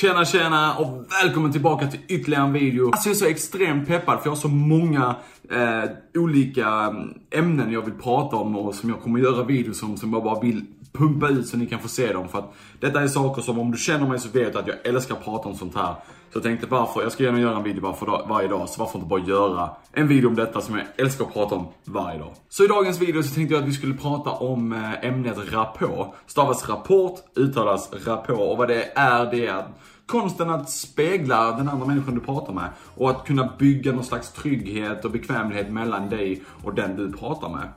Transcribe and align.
Tjena 0.00 0.24
tjena 0.24 0.76
och 0.76 1.06
välkommen 1.22 1.52
tillbaka 1.52 1.86
till 1.86 2.00
ytterligare 2.08 2.44
en 2.44 2.52
video. 2.52 2.90
Alltså 2.92 3.08
jag 3.08 3.14
är 3.14 3.18
så 3.18 3.26
extremt 3.26 3.88
peppad 3.88 4.18
för 4.18 4.26
jag 4.26 4.30
har 4.30 4.36
så 4.36 4.48
många 4.48 5.16
eh, 5.50 5.90
olika 6.20 6.68
mm, 6.68 7.14
ämnen 7.30 7.72
jag 7.72 7.82
vill 7.82 7.94
prata 7.94 8.36
om 8.36 8.56
och 8.56 8.74
som 8.74 8.90
jag 8.90 9.00
kommer 9.00 9.20
göra 9.20 9.44
videos 9.44 9.82
om 9.82 9.96
som 9.96 10.12
jag 10.12 10.22
bara 10.22 10.40
vill 10.40 10.64
pumpa 10.92 11.28
ut 11.28 11.46
så 11.46 11.56
ni 11.56 11.66
kan 11.66 11.78
få 11.78 11.88
se 11.88 12.12
dem. 12.12 12.28
För 12.28 12.38
att 12.38 12.54
detta 12.80 13.02
är 13.02 13.08
saker 13.08 13.42
som 13.42 13.58
om 13.58 13.70
du 13.70 13.78
känner 13.78 14.08
mig 14.08 14.18
så 14.18 14.28
vet 14.28 14.52
du 14.52 14.58
att 14.58 14.66
jag 14.66 14.76
älskar 14.86 15.14
att 15.14 15.24
prata 15.24 15.48
om 15.48 15.54
sånt 15.54 15.74
här. 15.74 15.94
Så 16.32 16.36
jag 16.36 16.42
tänkte 16.42 16.66
varför, 16.66 17.02
jag 17.02 17.12
ska 17.12 17.24
gärna 17.24 17.40
göra 17.40 17.56
en 17.56 17.62
video 17.62 17.82
var 17.82 17.92
för 17.92 18.06
varje 18.28 18.48
dag, 18.48 18.68
så 18.68 18.80
varför 18.80 18.98
inte 18.98 19.08
bara 19.08 19.20
göra 19.20 19.70
en 19.92 20.08
video 20.08 20.28
om 20.28 20.34
detta 20.34 20.60
som 20.60 20.78
jag 20.78 20.86
älskar 20.96 21.24
att 21.24 21.32
prata 21.32 21.54
om 21.54 21.68
varje 21.84 22.18
dag. 22.18 22.34
Så 22.48 22.64
i 22.64 22.66
dagens 22.66 23.00
video 23.00 23.22
så 23.22 23.34
tänkte 23.34 23.54
jag 23.54 23.62
att 23.62 23.68
vi 23.68 23.72
skulle 23.72 23.94
prata 23.94 24.30
om 24.30 24.72
eh, 24.72 25.04
ämnet 25.04 25.52
rapport. 25.52 26.14
Stavas 26.26 26.68
rapport, 26.68 27.20
uttalas 27.36 27.90
rapport 28.06 28.38
och 28.38 28.56
vad 28.56 28.68
det 28.68 28.92
är 28.94 29.30
det 29.30 29.46
är 29.46 29.64
konsten 30.06 30.50
att 30.50 30.70
spegla 30.70 31.52
den 31.52 31.68
andra 31.68 31.86
människan 31.86 32.14
du 32.14 32.20
pratar 32.20 32.52
med 32.52 32.70
och 32.94 33.10
att 33.10 33.26
kunna 33.26 33.52
bygga 33.58 33.92
någon 33.92 34.04
slags 34.04 34.32
trygghet 34.32 35.04
och 35.04 35.10
bekvämlighet 35.10 35.70
mellan 35.70 36.08
dig 36.08 36.42
och 36.64 36.74
den 36.74 36.96
du 36.96 37.12
pratar 37.12 37.48
med. 37.48 37.68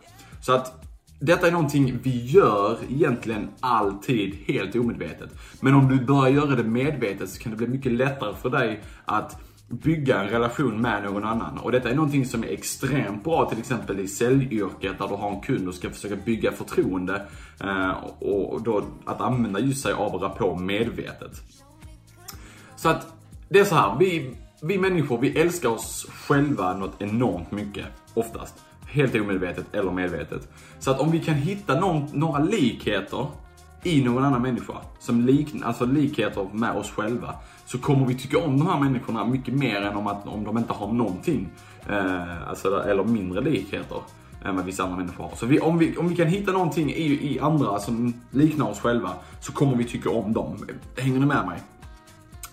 Så 0.42 0.54
att 0.54 0.91
detta 1.22 1.48
är 1.48 1.52
någonting 1.52 2.00
vi 2.04 2.26
gör 2.26 2.78
egentligen 2.90 3.50
alltid 3.60 4.36
helt 4.48 4.76
omedvetet. 4.76 5.30
Men 5.60 5.74
om 5.74 5.88
du 5.88 6.06
börjar 6.06 6.30
göra 6.30 6.56
det 6.56 6.64
medvetet 6.64 7.30
så 7.30 7.42
kan 7.42 7.52
det 7.52 7.58
bli 7.58 7.68
mycket 7.68 7.92
lättare 7.92 8.36
för 8.36 8.50
dig 8.50 8.84
att 9.06 9.38
bygga 9.68 10.24
en 10.24 10.30
relation 10.30 10.82
med 10.82 11.04
någon 11.04 11.24
annan. 11.24 11.58
Och 11.58 11.72
detta 11.72 11.90
är 11.90 11.96
någonting 11.96 12.26
som 12.26 12.44
är 12.44 12.48
extremt 12.48 13.24
bra 13.24 13.50
till 13.50 13.60
exempel 13.60 14.00
i 14.00 14.08
säljyrket 14.08 14.98
där 15.00 15.08
du 15.08 15.14
har 15.14 15.32
en 15.32 15.42
kund 15.42 15.68
och 15.68 15.74
ska 15.74 15.90
försöka 15.90 16.16
bygga 16.16 16.52
förtroende. 16.52 17.28
Eh, 17.60 17.92
och 18.20 18.62
då 18.62 18.84
att 19.06 19.22
använda 19.22 19.60
just 19.60 19.84
sig 19.84 19.94
av 19.94 20.14
rapport 20.14 20.60
medvetet. 20.60 21.42
Så 22.76 22.90
att 22.90 23.14
det 23.50 23.60
är 23.60 23.66
så 23.66 23.76
här, 23.76 23.96
vi, 24.00 24.36
vi 24.62 24.78
människor 24.78 25.18
vi 25.18 25.40
älskar 25.40 25.70
oss 25.70 26.08
själva 26.28 26.74
något 26.74 27.02
enormt 27.02 27.52
mycket, 27.52 27.86
oftast. 28.14 28.56
Helt 28.92 29.16
omedvetet 29.16 29.66
eller 29.76 29.92
medvetet. 29.92 30.48
Så 30.80 30.92
att 30.92 31.00
om 31.00 31.12
vi 31.12 31.20
kan 31.20 31.36
hitta 31.36 31.80
någon, 31.80 32.08
några 32.14 32.40
likheter 32.40 33.28
i 33.84 34.04
någon 34.04 34.24
annan 34.24 34.42
människa, 34.42 34.74
som 35.00 35.22
lik, 35.22 35.56
alltså 35.64 35.86
likheter 35.86 36.48
med 36.54 36.76
oss 36.76 36.92
själva, 36.92 37.36
så 37.66 37.78
kommer 37.78 38.06
vi 38.06 38.16
tycka 38.16 38.40
om 38.40 38.60
de 38.60 38.68
här 38.68 38.80
människorna 38.80 39.26
mycket 39.26 39.54
mer 39.54 39.82
än 39.82 39.96
om, 39.96 40.08
att, 40.08 40.28
om 40.28 40.44
de 40.44 40.58
inte 40.58 40.74
har 40.74 40.94
någonting. 40.94 41.50
Eh, 41.90 42.50
alltså, 42.50 42.84
eller 42.84 43.04
mindre 43.04 43.42
likheter 43.42 43.98
eh, 44.42 44.50
än 44.50 44.56
vad 44.56 44.66
vissa 44.66 44.84
andra 44.84 44.98
människor 44.98 45.24
har. 45.24 45.36
Så 45.36 45.46
vi, 45.46 45.60
om, 45.60 45.78
vi, 45.78 45.98
om 45.98 46.10
vi 46.10 46.16
kan 46.16 46.28
hitta 46.28 46.52
någonting 46.52 46.92
i, 46.92 47.34
i 47.36 47.40
andra 47.40 47.80
som 47.80 48.14
liknar 48.32 48.70
oss 48.70 48.80
själva, 48.80 49.10
så 49.40 49.54
kommer 49.54 49.76
vi 49.76 49.84
tycka 49.84 50.10
om 50.10 50.34
dem. 50.34 50.58
Hänger 50.98 51.20
ni 51.20 51.26
med 51.26 51.46
mig? 51.46 51.60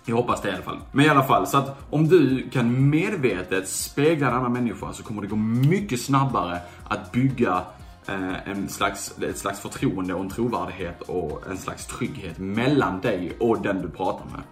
Jag 0.09 0.17
hoppas 0.17 0.43
det 0.43 0.49
i 0.49 0.53
alla 0.53 0.63
fall. 0.63 0.79
Men 0.93 1.05
i 1.05 1.09
alla 1.09 1.25
fall, 1.25 1.47
så 1.47 1.59
att 1.59 1.79
om 1.91 2.09
du 2.09 2.51
kan 2.51 2.91
medvetet 2.91 3.69
spegla 3.69 4.29
en 4.29 4.35
annan 4.35 4.53
människa 4.53 4.93
så 4.93 5.03
kommer 5.03 5.23
det 5.23 5.29
gå 5.29 5.37
mycket 5.37 6.01
snabbare 6.01 6.59
att 6.89 7.13
bygga 7.13 7.63
eh, 8.07 8.49
en 8.49 8.69
slags, 8.69 9.19
ett 9.19 9.39
slags 9.39 9.61
förtroende 9.61 10.15
och 10.15 10.21
en 10.21 10.31
trovärdighet 10.31 11.03
och 11.03 11.43
en 11.51 11.59
slags 11.59 11.87
trygghet 11.87 12.39
mellan 12.39 13.01
dig 13.01 13.37
och 13.41 13.63
den 13.63 13.83
du 13.83 13.89
pratar 13.89 14.25
med. 14.25 14.43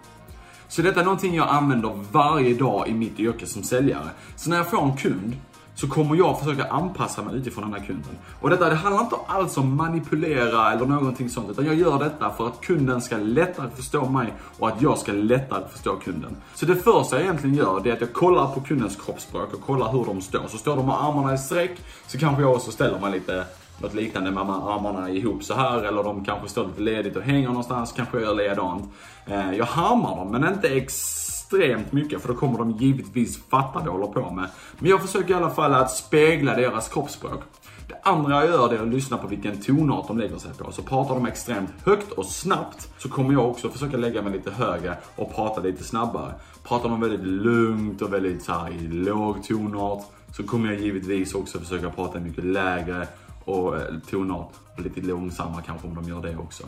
Så 0.67 0.81
detta 0.81 0.99
är 0.99 1.03
någonting 1.03 1.35
jag 1.35 1.49
använder 1.49 1.91
varje 2.11 2.53
dag 2.53 2.87
i 2.87 2.93
mitt 2.93 3.19
yrke 3.19 3.45
som 3.45 3.63
säljare. 3.63 4.09
Så 4.35 4.49
när 4.49 4.57
jag 4.57 4.69
får 4.69 4.83
en 4.83 4.97
kund 4.97 5.35
så 5.79 5.87
kommer 5.87 6.15
jag 6.15 6.39
försöka 6.39 6.63
anpassa 6.63 7.21
mig 7.21 7.35
utifrån 7.35 7.63
den 7.63 7.79
här 7.79 7.87
kunden. 7.87 8.17
Och 8.41 8.49
detta, 8.49 8.69
det 8.69 8.75
handlar 8.75 9.03
inte 9.03 9.15
alls 9.27 9.57
om 9.57 9.75
manipulera 9.75 10.73
eller 10.73 10.85
någonting 10.85 11.29
sånt, 11.29 11.49
utan 11.49 11.65
jag 11.65 11.75
gör 11.75 11.99
detta 11.99 12.29
för 12.29 12.47
att 12.47 12.61
kunden 12.61 13.01
ska 13.01 13.17
lättare 13.17 13.69
förstå 13.75 14.09
mig 14.09 14.33
och 14.59 14.67
att 14.67 14.81
jag 14.81 14.97
ska 14.97 15.11
lättare 15.11 15.63
förstå 15.71 15.95
kunden. 15.95 16.37
Så 16.55 16.65
det 16.65 16.75
första 16.75 17.15
jag 17.15 17.23
egentligen 17.23 17.55
gör, 17.55 17.81
det 17.83 17.89
är 17.89 17.93
att 17.93 18.01
jag 18.01 18.13
kollar 18.13 18.47
på 18.47 18.61
kundens 18.61 18.95
kroppsspråk 18.95 19.53
och 19.53 19.61
kollar 19.61 19.91
hur 19.91 20.05
de 20.05 20.21
står. 20.21 20.47
Så 20.47 20.57
står 20.57 20.75
de 20.75 20.85
med 20.85 20.95
armarna 20.95 21.33
i 21.33 21.37
sträck, 21.37 21.81
så 22.07 22.17
kanske 22.17 22.41
jag 22.41 22.53
också 22.53 22.71
ställer 22.71 22.99
mig 22.99 23.11
lite 23.11 23.45
något 23.81 23.93
liknande 23.93 24.31
med 24.31 24.43
armarna 24.43 25.09
ihop 25.09 25.43
så 25.43 25.53
här 25.53 25.83
eller 25.83 26.03
de 26.03 26.25
kanske 26.25 26.49
står 26.49 26.67
lite 26.67 26.81
ledigt 26.81 27.15
och 27.15 27.23
hänger 27.23 27.47
någonstans, 27.47 27.91
kanske 27.91 28.17
jag 28.17 28.25
gör 28.25 28.35
likadant. 28.35 28.93
Eh, 29.25 29.53
jag 29.53 29.65
harmar 29.65 30.15
dem, 30.15 30.31
men 30.31 30.53
inte 30.53 30.67
exakt 30.67 31.26
extremt 31.47 31.91
mycket 31.91 32.21
för 32.21 32.27
då 32.27 32.33
kommer 32.33 32.57
de 32.57 32.71
givetvis 32.71 33.39
fatta 33.49 33.79
vad 33.79 33.87
jag 33.87 33.91
håller 33.91 34.07
på 34.07 34.31
med. 34.31 34.49
Men 34.79 34.89
jag 34.89 35.01
försöker 35.01 35.29
i 35.29 35.33
alla 35.33 35.49
fall 35.49 35.73
att 35.73 35.91
spegla 35.91 36.55
deras 36.55 36.89
kroppsspråk. 36.89 37.43
Det 37.87 37.95
andra 38.03 38.35
jag 38.35 38.45
gör 38.45 38.69
det 38.69 38.75
är 38.75 38.81
att 38.81 38.87
lyssna 38.87 39.17
på 39.17 39.27
vilken 39.27 39.61
tonart 39.61 40.07
de 40.07 40.17
lägger 40.17 40.37
sig 40.37 40.51
på. 40.57 40.71
Så 40.71 40.81
pratar 40.81 41.15
de 41.15 41.25
extremt 41.25 41.69
högt 41.83 42.11
och 42.11 42.25
snabbt 42.25 42.89
så 42.97 43.09
kommer 43.09 43.33
jag 43.33 43.49
också 43.49 43.69
försöka 43.69 43.97
lägga 43.97 44.21
mig 44.21 44.33
lite 44.33 44.51
högre 44.51 44.97
och 45.15 45.35
prata 45.35 45.61
lite 45.61 45.83
snabbare. 45.83 46.33
Pratar 46.63 46.89
de 46.89 47.01
väldigt 47.01 47.27
lugnt 47.27 48.01
och 48.01 48.13
väldigt 48.13 48.43
så 48.43 48.51
här, 48.51 48.71
i 48.71 48.87
låg 48.87 49.43
tonart 49.43 50.05
så 50.35 50.43
kommer 50.43 50.71
jag 50.73 50.81
givetvis 50.81 51.33
också 51.33 51.59
försöka 51.59 51.89
prata 51.89 52.19
mycket 52.19 52.43
lägre 52.43 53.07
och 53.45 53.77
eh, 53.77 53.81
tonart 54.09 54.51
och 54.75 54.81
lite 54.81 55.01
långsammare 55.01 55.63
kanske 55.65 55.87
om 55.87 55.95
de 55.95 56.09
gör 56.09 56.21
det 56.21 56.37
också. 56.37 56.63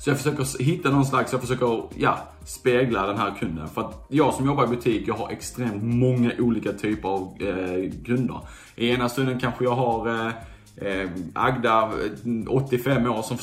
Så 0.00 0.10
jag 0.10 0.16
försöker 0.16 0.62
hitta 0.64 0.90
någon 0.90 1.06
slags, 1.06 1.32
jag 1.32 1.40
försöker, 1.40 1.82
ja, 1.96 2.18
spegla 2.44 3.06
den 3.06 3.18
här 3.18 3.34
kunden. 3.40 3.68
För 3.68 3.80
att 3.80 4.06
jag 4.08 4.34
som 4.34 4.46
jobbar 4.46 4.64
i 4.64 4.66
butik, 4.66 5.08
jag 5.08 5.14
har 5.14 5.30
extremt 5.30 5.82
många 5.82 6.32
olika 6.38 6.72
typer 6.72 7.08
av 7.08 7.36
eh, 7.40 8.04
kunder. 8.04 8.40
I 8.76 8.90
ena 8.90 9.08
stunden 9.08 9.40
kanske 9.40 9.64
jag 9.64 9.74
har 9.74 10.08
eh, 10.08 10.32
eh, 10.80 11.10
Agda, 11.34 11.82
eh, 11.82 12.48
85 12.48 13.06
år, 13.06 13.22
som 13.22 13.38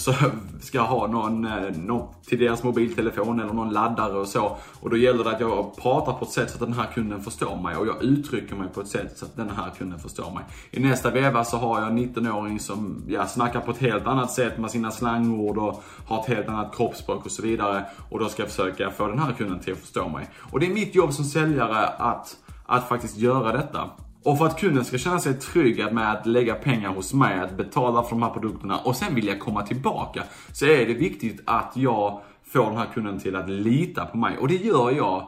ska 0.61 0.81
ha 0.81 1.07
någon, 1.07 1.45
eh, 1.45 1.77
någon 1.77 2.07
till 2.25 2.39
deras 2.39 2.63
mobiltelefon 2.63 3.39
eller 3.39 3.53
någon 3.53 3.73
laddare 3.73 4.17
och 4.17 4.27
så. 4.27 4.57
Och 4.79 4.89
då 4.89 4.97
gäller 4.97 5.23
det 5.23 5.29
att 5.29 5.39
jag 5.39 5.75
pratar 5.77 6.13
på 6.13 6.25
ett 6.25 6.31
sätt 6.31 6.49
så 6.49 6.55
att 6.55 6.59
den 6.59 6.73
här 6.73 6.87
kunden 6.93 7.21
förstår 7.21 7.61
mig 7.61 7.75
och 7.75 7.87
jag 7.87 8.03
uttrycker 8.03 8.55
mig 8.55 8.67
på 8.73 8.81
ett 8.81 8.87
sätt 8.87 9.17
så 9.17 9.25
att 9.25 9.35
den 9.35 9.49
här 9.49 9.71
kunden 9.77 9.99
förstår 9.99 10.31
mig. 10.31 10.43
I 10.71 10.79
nästa 10.79 11.11
veva 11.11 11.43
så 11.43 11.57
har 11.57 11.81
jag 11.81 11.89
en 11.89 11.97
19-åring 11.97 12.59
som 12.59 13.03
ja, 13.07 13.27
snackar 13.27 13.59
på 13.59 13.71
ett 13.71 13.77
helt 13.77 14.07
annat 14.07 14.31
sätt 14.31 14.57
med 14.57 14.71
sina 14.71 14.91
slangord 14.91 15.57
och 15.57 15.83
har 16.07 16.19
ett 16.19 16.27
helt 16.27 16.47
annat 16.47 16.75
kroppsspråk 16.75 17.25
och 17.25 17.31
så 17.31 17.41
vidare. 17.41 17.85
Och 18.09 18.19
då 18.19 18.29
ska 18.29 18.41
jag 18.41 18.49
försöka 18.49 18.91
få 18.91 19.07
den 19.07 19.19
här 19.19 19.33
kunden 19.33 19.59
till 19.59 19.73
att 19.73 19.79
förstå 19.79 20.09
mig. 20.09 20.29
Och 20.51 20.59
det 20.59 20.65
är 20.65 20.73
mitt 20.73 20.95
jobb 20.95 21.13
som 21.13 21.25
säljare 21.25 21.87
att, 21.87 22.37
att 22.65 22.89
faktiskt 22.89 23.17
göra 23.17 23.51
detta. 23.51 23.89
Och 24.23 24.37
för 24.37 24.45
att 24.45 24.59
kunden 24.59 24.85
ska 24.85 24.97
känna 24.97 25.19
sig 25.19 25.33
trygg 25.33 25.93
med 25.93 26.11
att 26.11 26.25
lägga 26.25 26.55
pengar 26.55 26.89
hos 26.89 27.13
mig, 27.13 27.39
att 27.39 27.57
betala 27.57 28.03
för 28.03 28.09
de 28.09 28.23
här 28.23 28.29
produkterna 28.29 28.79
och 28.79 28.95
sen 28.95 29.15
vilja 29.15 29.37
komma 29.37 29.61
tillbaka. 29.61 30.23
Så 30.53 30.65
är 30.65 30.85
det 30.85 30.93
viktigt 30.93 31.41
att 31.45 31.71
jag 31.75 32.21
får 32.43 32.65
den 32.65 32.77
här 32.77 32.87
kunden 32.93 33.19
till 33.19 33.35
att 33.35 33.49
lita 33.49 34.05
på 34.05 34.17
mig. 34.17 34.37
Och 34.37 34.47
det 34.47 34.55
gör 34.55 34.91
jag 34.91 35.27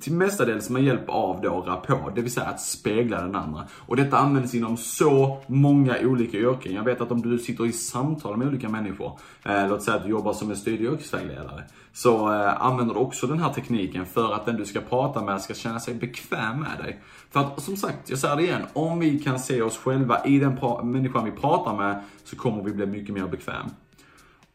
till 0.00 0.12
mestadels 0.12 0.70
med 0.70 0.84
hjälp 0.84 1.08
av 1.08 1.40
då 1.40 1.60
rapport, 1.60 2.14
det 2.14 2.22
vill 2.22 2.32
säga 2.32 2.46
att 2.46 2.60
spegla 2.60 3.20
den 3.22 3.36
andra. 3.36 3.66
Och 3.72 3.96
detta 3.96 4.18
används 4.18 4.54
inom 4.54 4.76
så 4.76 5.40
många 5.46 5.96
olika 6.02 6.36
yrken. 6.38 6.74
Jag 6.74 6.84
vet 6.84 7.00
att 7.00 7.10
om 7.10 7.22
du 7.22 7.38
sitter 7.38 7.66
i 7.66 7.72
samtal 7.72 8.36
med 8.36 8.48
olika 8.48 8.68
människor, 8.68 9.18
eh, 9.44 9.68
låt 9.68 9.82
säga 9.82 9.96
att 9.96 10.04
du 10.04 10.10
jobbar 10.10 10.32
som 10.32 10.50
en 10.50 10.56
studie 10.56 10.86
och 10.86 10.94
yrkesvägledare, 10.94 11.64
så 11.92 12.32
eh, 12.32 12.64
använder 12.64 12.94
du 12.94 13.00
också 13.00 13.26
den 13.26 13.38
här 13.38 13.52
tekniken 13.52 14.06
för 14.06 14.34
att 14.34 14.46
den 14.46 14.56
du 14.56 14.64
ska 14.64 14.80
prata 14.80 15.22
med 15.22 15.40
ska 15.40 15.54
känna 15.54 15.80
sig 15.80 15.94
bekväm 15.94 16.60
med 16.60 16.84
dig. 16.84 17.00
För 17.30 17.40
att 17.40 17.62
som 17.62 17.76
sagt, 17.76 18.10
jag 18.10 18.18
säger 18.18 18.36
det 18.36 18.42
igen, 18.42 18.62
om 18.72 18.98
vi 18.98 19.18
kan 19.18 19.38
se 19.38 19.62
oss 19.62 19.78
själva 19.78 20.24
i 20.24 20.38
den 20.38 20.58
människan 20.82 21.24
vi 21.24 21.30
pratar 21.30 21.76
med 21.76 22.02
så 22.24 22.36
kommer 22.36 22.62
vi 22.62 22.72
bli 22.72 22.86
mycket 22.86 23.14
mer 23.14 23.26
bekväm. 23.26 23.70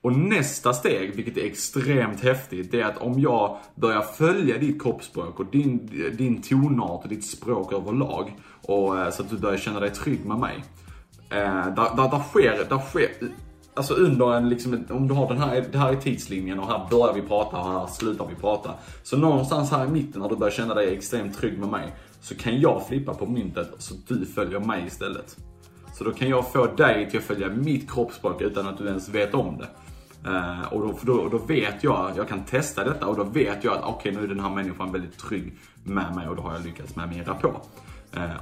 Och 0.04 0.18
nästa 0.18 0.74
steg, 0.74 1.16
vilket 1.16 1.38
är 1.38 1.46
extremt 1.46 2.22
häftigt, 2.22 2.72
det 2.72 2.82
är 2.82 2.86
att 2.86 2.98
om 2.98 3.20
jag 3.20 3.58
börjar 3.76 4.02
följa 4.02 4.58
ditt 4.58 4.82
kroppsspråk 4.82 5.40
och 5.40 5.46
din, 5.46 5.90
din 6.18 6.42
tonart 6.42 7.04
och 7.04 7.10
ditt 7.10 7.26
språk 7.26 7.74
överlag, 7.74 8.38
och, 8.62 9.00
eh, 9.00 9.10
så 9.10 9.22
att 9.22 9.30
du 9.30 9.38
börjar 9.38 9.58
känna 9.58 9.80
dig 9.80 9.90
trygg 9.90 10.26
med 10.26 10.38
mig. 10.38 10.64
Eh, 11.30 11.66
där, 11.76 11.96
där, 11.96 12.10
där, 12.12 12.20
sker, 12.20 12.66
där 12.70 12.80
sker, 12.80 13.10
alltså 13.74 13.94
under 13.94 14.34
en, 14.34 14.50
liksom, 14.50 14.86
om 14.90 15.08
du 15.08 15.14
har 15.14 15.28
den 15.28 15.38
här, 15.38 15.66
det 15.72 15.78
här 15.78 15.92
är 15.92 15.96
tidslinjen 15.96 16.60
och 16.60 16.68
här 16.68 16.88
börjar 16.90 17.14
vi 17.14 17.22
prata 17.22 17.58
och 17.58 17.66
här 17.66 17.88
slutar 17.88 18.28
vi 18.28 18.36
prata. 18.36 18.72
Så 19.04 19.18
någonstans 19.18 19.72
här 19.72 19.86
i 19.86 19.90
mitten 19.90 20.22
när 20.22 20.30
du 20.30 20.36
börjar 20.36 20.52
känna 20.52 20.74
dig 20.74 20.94
extremt 20.94 21.38
trygg 21.38 21.60
med 21.60 21.70
mig, 21.70 21.94
så 22.22 22.36
kan 22.36 22.60
jag 22.60 22.88
flippa 22.88 23.14
på 23.14 23.26
myntet 23.26 23.70
så 23.78 23.94
du 24.08 24.26
följer 24.26 24.60
mig 24.60 24.84
istället. 24.88 25.38
Så 25.98 26.04
då 26.04 26.12
kan 26.12 26.30
jag 26.30 26.52
få 26.52 26.66
dig 26.66 27.10
till 27.10 27.20
att 27.20 27.26
följa 27.26 27.50
mitt 27.50 27.92
kroppsspråk 27.92 28.42
utan 28.42 28.68
att 28.68 28.78
du 28.78 28.88
ens 28.88 29.10
vet 29.10 29.34
om 29.34 29.58
det. 29.58 29.68
Uh, 30.28 30.74
och 30.74 30.82
då, 30.82 31.00
då, 31.02 31.30
då, 31.30 31.38
vet 31.38 31.84
jag, 31.84 32.12
jag 32.16 32.28
kan 32.28 32.44
testa 32.44 32.84
detta 32.84 33.08
och 33.08 33.16
då 33.16 33.24
vet 33.24 33.64
jag 33.64 33.74
att 33.74 33.84
okej 33.84 34.12
okay, 34.12 34.12
nu 34.12 34.24
är 34.24 34.28
den 34.28 34.40
här 34.40 34.50
människan 34.50 34.92
väldigt 34.92 35.18
trygg 35.18 35.54
med 35.84 36.16
mig 36.16 36.28
och 36.28 36.36
då 36.36 36.42
har 36.42 36.54
jag 36.54 36.66
lyckats 36.66 36.96
med 36.96 37.10
min 37.10 37.26
rapport. 37.26 37.68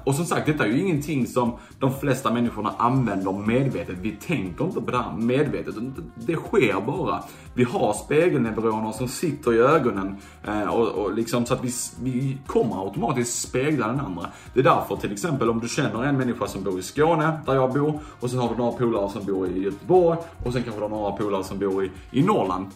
Och 0.04 0.16
som 0.16 0.26
sagt, 0.26 0.46
detta 0.46 0.66
är 0.66 0.70
ju 0.70 0.80
ingenting 0.80 1.28
som 1.28 1.58
de 1.80 1.94
flesta 1.94 2.34
människorna 2.34 2.74
använder 2.78 3.32
medvetet. 3.32 3.96
Vi 4.02 4.12
tänker 4.12 4.66
inte 4.66 4.82
på 4.82 4.92
det 4.92 4.98
här 4.98 5.14
medvetet. 5.14 5.76
Det 6.16 6.36
sker 6.36 6.82
bara. 6.82 7.24
Vi 7.54 7.64
har 7.64 7.94
spegelneuroner 7.94 8.92
som 8.92 9.08
sitter 9.08 9.54
i 9.54 9.58
ögonen 9.58 10.18
eh, 10.44 10.64
och, 10.64 10.88
och 10.88 11.14
liksom 11.14 11.46
så 11.46 11.54
att 11.54 11.64
vi, 11.64 11.72
vi 12.02 12.38
kommer 12.48 12.86
automatiskt 12.86 13.42
spegla 13.42 13.88
den 13.88 14.00
andra. 14.00 14.30
Det 14.54 14.60
är 14.60 14.64
därför 14.64 14.96
till 14.96 15.12
exempel 15.12 15.50
om 15.50 15.60
du 15.60 15.68
känner 15.68 16.04
en 16.04 16.18
människa 16.18 16.48
som 16.48 16.64
bor 16.64 16.80
i 16.80 16.84
Skåne, 16.84 17.40
där 17.46 17.54
jag 17.54 17.74
bor, 17.74 18.00
och 18.20 18.30
sen 18.30 18.40
har 18.40 18.50
du 18.50 18.56
några 18.56 18.72
polare 18.72 19.10
som 19.10 19.26
bor 19.26 19.48
i 19.48 19.64
Göteborg 19.64 20.18
och 20.46 20.54
sen 20.54 20.64
kanske 20.64 20.80
du 20.80 20.84
har 20.84 20.90
några 20.90 21.12
polare 21.12 21.44
som 21.44 21.60
bor 21.60 21.84
i, 21.84 21.92
i 22.12 22.24
Norrland 22.24 22.68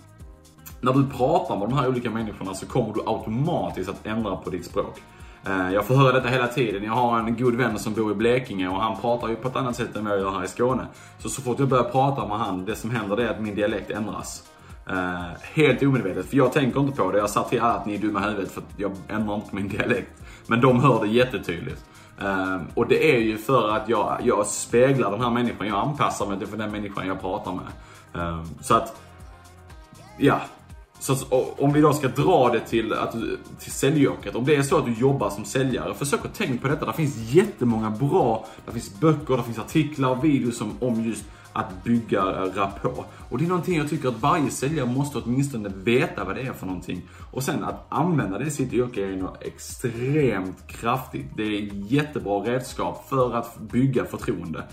när 0.86 0.94
du 0.94 1.06
pratar 1.10 1.57
med 1.57 1.69
de 1.69 1.78
här 1.78 1.88
olika 1.88 2.10
människorna 2.10 2.54
så 2.54 2.66
kommer 2.66 2.94
du 2.94 3.01
automatiskt 3.06 3.89
att 3.89 4.06
ändra 4.06 4.36
på 4.36 4.50
ditt 4.50 4.66
språk. 4.66 5.01
Eh, 5.47 5.74
jag 5.74 5.86
får 5.86 5.95
höra 5.95 6.12
detta 6.12 6.27
hela 6.27 6.47
tiden. 6.47 6.83
Jag 6.83 6.94
har 6.94 7.19
en 7.19 7.38
god 7.38 7.56
vän 7.56 7.80
som 7.80 7.94
bor 7.94 8.12
i 8.12 8.15
Blekinge 8.15 8.68
och 8.68 8.81
han 8.81 9.01
pratar 9.01 9.27
ju 9.27 9.36
på 9.36 9.47
ett 9.47 9.56
annat 9.56 9.75
sätt 9.75 9.95
än 9.95 10.06
vad 10.06 10.13
jag 10.13 10.19
gör 10.19 10.31
här 10.31 10.44
i 10.44 10.47
Skåne. 10.47 10.88
Så 11.19 11.30
så 11.30 11.42
fort 11.42 11.59
jag 11.59 11.68
börjar 11.68 11.83
prata 11.83 12.27
med 12.27 12.38
han, 12.38 12.65
det 12.65 12.75
som 12.75 12.89
händer 12.89 13.15
det 13.15 13.24
är 13.24 13.30
att 13.30 13.42
min 13.42 13.56
dialekt 13.56 13.92
ändras. 13.92 14.44
Uh, 14.89 15.21
helt 15.53 15.83
omedvetet, 15.83 16.25
för 16.25 16.38
jag 16.38 16.53
tänker 16.53 16.80
inte 16.80 16.97
på 16.97 17.12
det. 17.12 17.18
Jag 17.18 17.30
sa 17.30 17.44
till 17.44 17.62
alla 17.62 17.74
att 17.74 17.86
ni 17.86 17.95
är 17.95 17.97
dumma 18.00 18.25
i 18.25 18.30
huvudet 18.30 18.51
för 18.51 18.62
att 18.62 18.68
jag 18.77 18.92
ändrar 19.07 19.36
inte 19.36 19.56
min 19.56 19.68
dialekt. 19.68 20.21
Men 20.47 20.62
de 20.62 20.80
hör 20.80 21.01
det 21.01 21.07
jättetydligt. 21.07 21.86
Uh, 22.21 22.62
och 22.74 22.88
det 22.88 23.15
är 23.15 23.19
ju 23.19 23.38
för 23.38 23.69
att 23.69 23.89
jag, 23.89 24.18
jag 24.24 24.45
speglar 24.45 25.12
den 25.12 25.21
här 25.21 25.30
människan. 25.30 25.68
Jag 25.68 25.77
anpassar 25.77 26.27
mig 26.27 26.39
till 26.39 26.57
den 26.57 26.71
människan 26.71 27.07
jag 27.07 27.21
pratar 27.21 27.53
med. 27.53 27.65
Uh, 28.21 28.44
så 28.62 28.75
att, 28.75 29.01
ja. 30.18 30.39
Så 31.06 31.16
om 31.57 31.74
vi 31.74 31.81
då 31.81 31.94
ska 31.94 32.07
dra 32.07 32.50
det 32.50 32.60
till, 32.60 32.94
att, 32.94 33.12
till 33.60 33.72
säljyrket. 33.72 34.36
Om 34.36 34.46
det 34.46 34.56
är 34.56 34.63
så 34.63 34.78
att 34.78 34.86
du 34.86 34.94
jobbar 34.94 35.30
som 35.30 35.46
säljare, 35.46 35.94
försök 35.94 36.25
att 36.25 36.34
tänka 36.34 36.62
på 36.62 36.68
detta. 36.68 36.86
Det 36.86 36.94
finns 36.94 37.18
jättemånga 37.18 37.90
bra, 37.90 38.46
det 38.66 38.72
finns 38.72 39.00
böcker, 39.00 39.38
det 39.38 39.44
finns 39.44 39.60
artiklar 39.60 40.10
och 40.10 40.25
videos 40.25 40.62
om, 40.62 40.78
om 40.80 41.04
just 41.04 41.25
att 41.54 41.84
bygga 41.84 42.19
eh, 42.19 42.56
rapport. 42.56 43.06
Och 43.30 43.38
det 43.38 43.46
är 43.46 43.50
någonting 43.50 43.78
jag 43.78 43.90
tycker 43.90 44.10
att 44.10 44.22
varje 44.22 44.50
säljare 44.50 44.88
måste 44.88 45.18
åtminstone 45.18 45.69
veta 45.69 46.24
vad 46.24 46.36
det 46.36 46.42
är 46.42 46.54
för 46.54 46.66
någonting. 46.66 47.02
Och 47.31 47.44
sen 47.44 47.63
att 47.63 47.86
använda 47.90 48.38
det 48.38 48.46
i 48.46 48.52
sitt 48.52 48.74
yrke 48.74 49.06
är 49.06 49.16
något 49.16 49.44
extremt 49.44 50.68
kraftigt. 50.68 51.25
Det 51.38 51.44
är 51.44 51.69
jättebra 51.74 52.40
redskap 52.40 53.10
för 53.10 53.36
att 53.36 53.60
bygga 53.60 54.06
förtroende. 54.06 54.63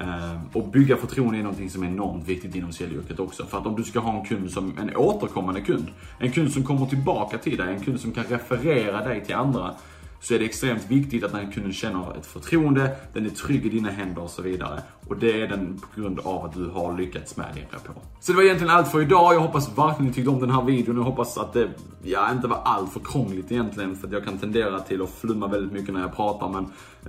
Eh, 0.00 0.40
och 0.52 0.68
bygga 0.68 0.96
förtroende 0.96 1.38
är 1.38 1.42
någonting 1.42 1.70
som 1.70 1.82
är 1.82 1.86
enormt 1.86 2.28
viktigt 2.28 2.54
inom 2.54 2.72
säljyrket 2.72 3.18
också. 3.18 3.46
För 3.46 3.58
att 3.58 3.66
om 3.66 3.76
du 3.76 3.84
ska 3.84 4.00
ha 4.00 4.18
en 4.20 4.24
kund 4.24 4.50
som 4.50 4.78
en 4.78 4.96
återkommande 4.96 5.60
kund, 5.60 5.86
en 6.18 6.32
kund 6.32 6.52
som 6.52 6.62
kommer 6.62 6.86
tillbaka 6.86 7.38
till 7.38 7.56
dig, 7.56 7.74
en 7.74 7.84
kund 7.84 8.00
som 8.00 8.12
kan 8.12 8.24
referera 8.24 9.04
dig 9.04 9.24
till 9.24 9.34
andra, 9.34 9.74
så 10.20 10.34
är 10.34 10.38
det 10.38 10.44
extremt 10.44 10.90
viktigt 10.90 11.24
att 11.24 11.32
den 11.32 11.52
kunden 11.52 11.72
känner 11.72 12.16
ett 12.18 12.26
förtroende, 12.26 12.96
den 13.12 13.26
är 13.26 13.30
trygg 13.30 13.66
i 13.66 13.68
dina 13.68 13.90
händer 13.90 14.22
och 14.22 14.30
så 14.30 14.42
vidare. 14.42 14.82
Och 15.08 15.16
det 15.16 15.42
är 15.42 15.48
den 15.48 15.80
på 15.80 16.00
grund 16.00 16.20
av 16.20 16.44
att 16.44 16.54
du 16.54 16.68
har 16.68 16.98
lyckats 16.98 17.36
med 17.36 17.46
din 17.54 17.64
rapport. 17.70 18.02
Så 18.20 18.32
det 18.32 18.36
var 18.36 18.42
egentligen 18.42 18.74
allt 18.74 18.88
för 18.88 19.02
idag. 19.02 19.34
Jag 19.34 19.40
hoppas 19.40 19.78
verkligen 19.78 20.06
ni 20.06 20.12
tyckte 20.12 20.30
om 20.30 20.40
den 20.40 20.50
här 20.50 20.62
videon. 20.62 20.96
Jag 20.96 21.04
hoppas 21.04 21.38
att 21.38 21.52
det 21.52 21.68
ja, 22.02 22.32
inte 22.32 22.48
var 22.48 22.60
allt 22.64 22.92
för 22.92 23.00
krångligt 23.00 23.52
egentligen. 23.52 23.96
För 23.96 24.06
att 24.06 24.12
jag 24.12 24.24
kan 24.24 24.38
tendera 24.38 24.80
till 24.80 25.02
att 25.02 25.10
flumma 25.10 25.46
väldigt 25.46 25.72
mycket 25.72 25.94
när 25.94 26.00
jag 26.00 26.16
pratar. 26.16 26.48
Men 26.48 26.64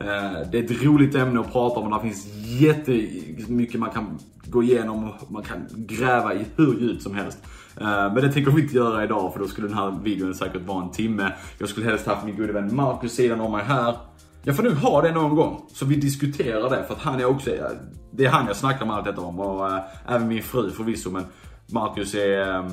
eh, 0.07 0.49
det 0.51 0.59
är 0.59 0.63
ett 0.63 0.83
roligt 0.83 1.15
ämne 1.15 1.39
att 1.39 1.51
prata 1.51 1.79
om 1.79 1.93
och 1.93 2.03
det 2.03 2.09
finns 2.09 2.27
jättemycket 2.61 3.79
man 3.79 3.89
kan 3.89 4.19
gå 4.49 4.63
igenom. 4.63 5.13
Man 5.29 5.43
kan 5.43 5.67
gräva 5.69 6.33
i 6.33 6.45
hur 6.55 6.79
djupt 6.79 7.03
som 7.03 7.15
helst. 7.15 7.37
Eh, 7.81 8.13
men 8.13 8.15
det 8.15 8.31
tänker 8.31 8.51
vi 8.51 8.61
inte 8.61 8.75
göra 8.75 9.03
idag 9.03 9.33
för 9.33 9.39
då 9.39 9.47
skulle 9.47 9.67
den 9.67 9.77
här 9.77 9.99
videon 10.03 10.33
säkert 10.33 10.61
vara 10.61 10.83
en 10.83 10.91
timme. 10.91 11.33
Jag 11.57 11.69
skulle 11.69 11.85
helst 11.85 12.07
haft 12.07 12.25
min 12.25 12.37
gode 12.37 12.53
vän 12.53 12.75
Marcus 12.75 13.15
sidan 13.15 13.41
om 13.41 13.51
mig 13.51 13.63
här. 13.65 13.95
Jag 14.43 14.55
får 14.55 14.63
nog 14.63 14.73
ha 14.73 15.01
det 15.01 15.11
någon 15.11 15.35
gång, 15.35 15.65
så 15.73 15.85
vi 15.85 15.95
diskuterar 15.95 16.69
det. 16.69 16.83
För 16.83 16.93
att 16.93 17.01
han 17.01 17.19
är 17.19 17.25
också, 17.25 17.49
eh, 17.49 17.65
det 18.11 18.25
är 18.25 18.29
han 18.29 18.47
jag 18.47 18.55
snackar 18.55 18.85
med 18.85 18.95
allt 18.95 19.05
detta 19.05 19.21
om. 19.21 19.39
Och 19.39 19.67
eh, 19.67 19.81
även 20.07 20.27
min 20.27 20.43
fru 20.43 20.71
förvisso. 20.71 21.11
Men 21.11 21.23
Marcus 21.71 22.15
är, 22.15 22.69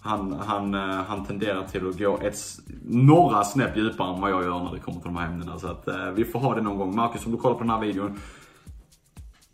han, 0.00 0.32
han, 0.32 0.74
han 1.08 1.24
tenderar 1.24 1.62
till 1.66 1.88
att 1.88 1.98
gå 1.98 2.18
ett, 2.22 2.36
några 2.84 3.44
snäpp 3.44 3.76
djupare 3.76 4.14
än 4.14 4.20
vad 4.20 4.30
jag 4.30 4.42
gör 4.42 4.64
när 4.64 4.72
det 4.72 4.78
kommer 4.78 5.00
till 5.00 5.08
de 5.08 5.16
här 5.16 5.26
ämnena. 5.26 5.58
Så 5.58 5.66
att 5.66 5.88
vi 6.14 6.24
får 6.24 6.38
ha 6.38 6.54
det 6.54 6.60
någon 6.60 6.78
gång. 6.78 6.96
Marcus, 6.96 7.26
om 7.26 7.32
du 7.32 7.38
kollar 7.38 7.54
på 7.54 7.60
den 7.60 7.70
här 7.70 7.80
videon. 7.80 8.18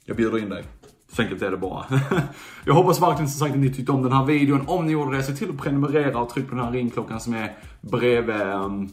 Jag 0.05 0.17
bjuder 0.17 0.38
in 0.38 0.49
dig. 0.49 0.64
Så 1.19 1.23
enkelt 1.23 1.43
är 1.43 1.50
det 1.50 1.56
bara. 1.56 1.85
jag 2.65 2.75
hoppas 2.75 3.03
verkligen 3.03 3.29
som 3.29 3.47
sagt 3.47 3.55
att 3.55 3.61
ni 3.61 3.75
tyckte 3.75 3.93
om 3.93 4.03
den 4.03 4.12
här 4.12 4.25
videon. 4.25 4.65
Om 4.67 4.87
ni 4.87 4.93
gjorde 4.93 5.17
det, 5.17 5.23
se 5.23 5.32
till 5.32 5.50
att 5.50 5.59
prenumerera 5.59 6.19
och 6.19 6.29
tryck 6.29 6.49
på 6.49 6.55
den 6.55 6.65
här 6.65 6.73
ringklockan 6.73 7.20
som 7.20 7.35
är 7.35 7.56
bredvid 7.81 8.41
um, 8.41 8.88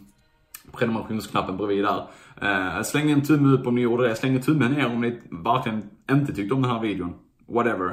prenumerationsknappen 0.71 1.57
bredvid 1.57 1.83
där. 1.83 2.07
Uh, 2.43 2.83
släng 2.83 3.11
en 3.11 3.21
tumme 3.21 3.53
upp 3.53 3.67
om 3.67 3.75
ni 3.75 3.81
gjorde 3.81 4.07
det. 4.07 4.15
Släng 4.15 4.35
en 4.35 4.41
tumme 4.41 4.69
ner 4.69 4.85
om 4.85 5.01
ni 5.01 5.19
verkligen 5.29 5.89
inte 6.11 6.33
tyckte 6.33 6.55
om 6.55 6.61
den 6.61 6.71
här 6.71 6.79
videon. 6.79 7.13
Whatever. 7.47 7.87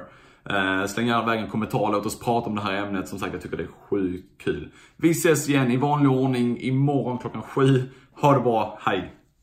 Uh, 0.50 0.86
släng 0.86 1.06
gärna 1.06 1.22
iväg 1.22 1.40
en 1.40 1.50
kommentar, 1.50 1.92
låt 1.92 2.06
oss 2.06 2.18
prata 2.18 2.50
om 2.50 2.54
det 2.54 2.62
här 2.62 2.86
ämnet. 2.86 3.08
Som 3.08 3.18
sagt, 3.18 3.32
jag 3.32 3.42
tycker 3.42 3.56
det 3.56 3.62
är 3.62 3.88
sjukt 3.90 4.42
kul. 4.44 4.68
Vi 4.96 5.10
ses 5.10 5.48
igen 5.48 5.70
i 5.70 5.76
vanlig 5.76 6.10
ordning 6.10 6.60
imorgon 6.60 7.18
klockan 7.18 7.42
sju. 7.42 7.82
Ha 8.12 8.34
det 8.34 8.40
bra, 8.40 8.78
hej! 8.80 9.12